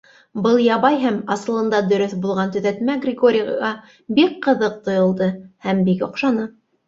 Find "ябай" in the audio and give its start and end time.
0.67-0.95